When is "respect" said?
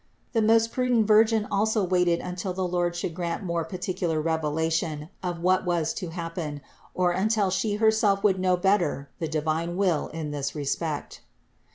10.55-11.21